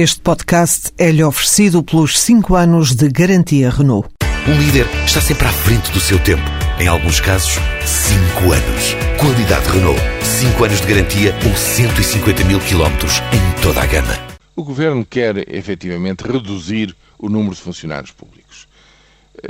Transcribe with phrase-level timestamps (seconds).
[0.00, 4.08] Este podcast é-lhe oferecido pelos 5 anos de garantia Renault.
[4.46, 6.44] Um líder está sempre à frente do seu tempo.
[6.78, 8.94] Em alguns casos, 5 anos.
[9.18, 10.00] Qualidade Renault.
[10.22, 14.14] 5 anos de garantia ou 150 mil quilómetros em toda a gama.
[14.54, 18.68] O Governo quer efetivamente reduzir o número de funcionários públicos.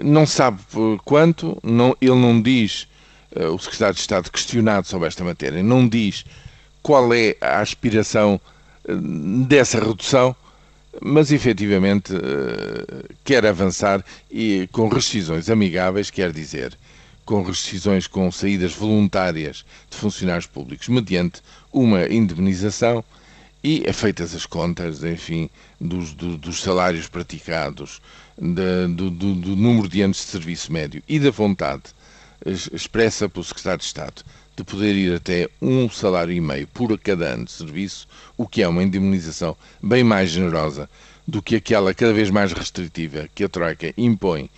[0.03, 0.63] Não sabe
[1.05, 2.89] quanto, não, ele não diz,
[3.37, 6.25] eh, o Secretário de Estado questionado sobre esta matéria, não diz
[6.83, 8.41] qual é a aspiração
[9.47, 10.35] dessa redução,
[11.01, 16.77] mas efetivamente eh, quer avançar e com rescisões amigáveis, quer dizer,
[17.25, 21.43] com rescisões com saídas voluntárias de funcionários públicos, mediante
[21.73, 23.05] uma indemnização
[23.63, 25.51] e é feitas as contas, enfim,
[25.81, 28.01] dos, do, dos salários praticados,
[28.39, 31.83] do, do, do, número de anos de serviço médio e da vontade
[32.73, 34.23] expressa pelo Secretário de Estado
[34.59, 38.61] de poder ir até um salário e meio por cada ano de serviço, o que
[38.61, 40.91] é uma indemnização bem mais generosa
[41.25, 44.51] do que aquela cada vez mais restritiva que a Troika impõe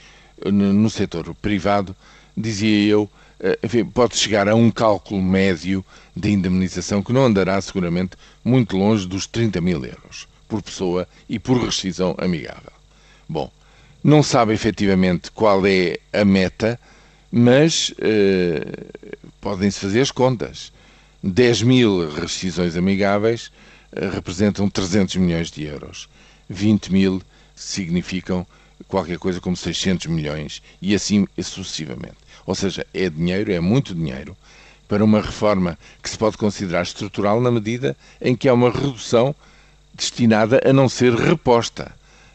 [0.50, 1.94] no setor privado,
[2.34, 5.84] dizia eu, eh, enfim, pode chegar a um cálculo médio
[6.16, 11.38] de indemnização que não andará seguramente muito longe dos 30 mil euros por pessoa e
[11.38, 12.72] por rescisão amigável.
[13.28, 13.52] Bom,
[14.02, 16.80] não sabe efetivamente qual é a meta,
[17.30, 18.64] mas eh,
[19.40, 20.72] podem-se fazer as contas.
[21.22, 23.52] 10 mil rescisões amigáveis
[23.92, 26.08] eh, representam 300 milhões de euros.
[26.48, 27.22] 20 mil
[27.54, 28.46] significam
[28.88, 32.16] qualquer coisa como 600 milhões e assim sucessivamente.
[32.46, 34.36] Ou seja, é dinheiro, é muito dinheiro
[34.88, 39.34] para uma reforma que se pode considerar estrutural na medida em que é uma redução
[39.94, 41.92] destinada a não ser reposta,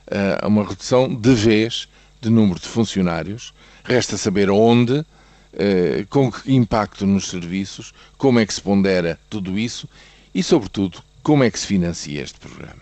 [0.07, 1.89] eh, a uma redução de vez
[2.25, 3.53] de número de funcionários.
[3.83, 5.05] Resta saber onde,
[5.53, 9.87] eh, com que impacto nos serviços, como é que se pondera tudo isso
[10.33, 12.81] e, sobretudo, como é que se financia este programa.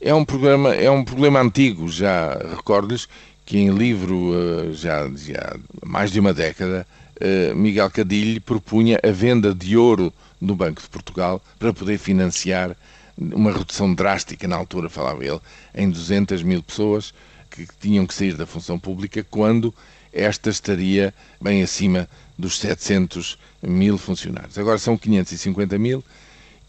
[0.00, 3.08] É um programa, é um problema antigo, já recordo-lhes
[3.46, 6.86] que em livro eh, já, já há mais de uma década
[7.18, 12.76] eh, Miguel Cadilho propunha a venda de ouro no Banco de Portugal para poder financiar
[13.16, 15.40] uma redução drástica, na altura falava ele,
[15.74, 17.12] em 200 mil pessoas
[17.50, 19.74] que tinham que sair da função pública quando
[20.12, 24.58] esta estaria bem acima dos 700 mil funcionários.
[24.58, 26.04] Agora são 550 mil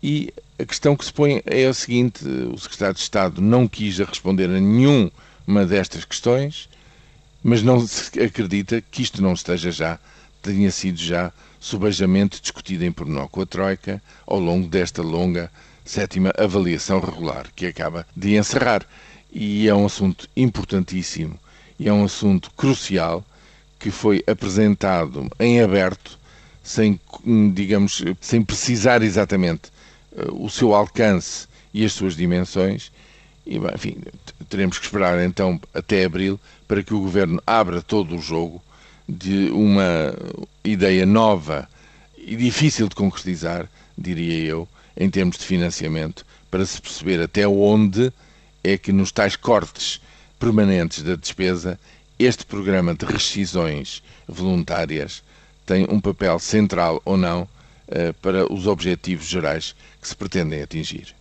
[0.01, 3.97] e a questão que se põe é a seguinte: o secretário de Estado não quis
[3.99, 6.69] responder a nenhuma destas questões,
[7.43, 9.99] mas não se acredita que isto não esteja já,
[10.41, 15.51] tenha sido já subajamente discutido em pormenor com a Troika ao longo desta longa
[15.83, 18.85] sétima avaliação regular que acaba de encerrar.
[19.31, 21.39] E é um assunto importantíssimo
[21.79, 23.23] e é um assunto crucial
[23.79, 26.19] que foi apresentado em aberto,
[26.61, 26.99] sem,
[27.53, 29.69] digamos, sem precisar exatamente
[30.11, 32.91] uh, o seu alcance e as suas dimensões.
[33.45, 33.97] E, enfim,
[34.49, 38.61] teremos que esperar então até abril para que o Governo abra todo o jogo
[39.07, 40.13] de uma
[40.63, 41.67] ideia nova
[42.17, 48.11] e difícil de concretizar, diria eu, em termos de financiamento, para se perceber até onde
[48.63, 50.01] é que nos tais cortes
[50.37, 51.79] permanentes da despesa
[52.17, 55.23] este programa de rescisões voluntárias
[55.65, 57.47] tem um papel central ou não
[57.87, 61.15] eh, para os objetivos gerais que se pretendem atingir.